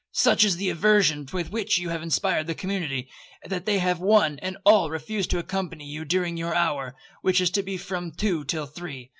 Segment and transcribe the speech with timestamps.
[0.15, 3.07] Such is the aversion with which you have inspired the community,
[3.43, 7.51] that they have one and all refused to accompany you during your hour, which is
[7.51, 9.09] to be from two till three.